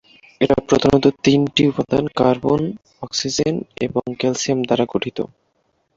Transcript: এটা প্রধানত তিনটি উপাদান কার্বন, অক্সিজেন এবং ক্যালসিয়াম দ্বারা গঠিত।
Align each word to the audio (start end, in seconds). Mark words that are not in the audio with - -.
এটা 0.41 0.55
প্রধানত 0.69 1.05
তিনটি 1.23 1.61
উপাদান 1.67 2.03
কার্বন, 2.19 2.61
অক্সিজেন 3.03 3.55
এবং 3.81 4.03
ক্যালসিয়াম 4.19 4.59
দ্বারা 4.61 4.85
গঠিত। 4.89 5.17